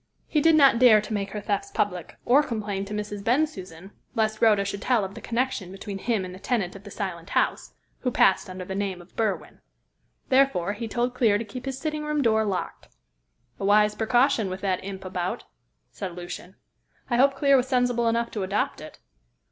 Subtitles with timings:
[0.25, 3.23] He did not dare to make her thefts public, or complain to Mrs.
[3.23, 6.89] Bensusan, lest Rhoda should tell of the connection between him and the tenant of the
[6.89, 9.59] Silent House, who passed under the name of Berwin.
[10.29, 12.87] Therefore, he told Clear to keep his sitting room door locked."
[13.59, 15.43] "A wise precaution, with that imp about,"
[15.91, 16.55] said Lucian.
[17.11, 18.97] "I hope Clear was sensible enough to adopt it."